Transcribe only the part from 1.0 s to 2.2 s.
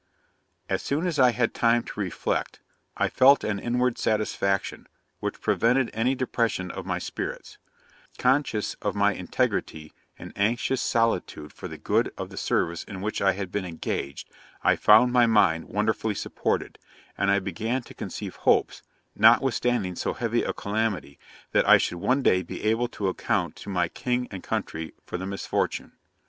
as I had time to